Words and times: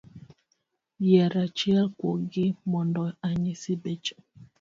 Yier 1.05 1.33
achiel 1.45 1.81
kuogi 1.97 2.45
mondo 2.71 3.01
anyisi 3.27 3.71
beche? 3.83 4.15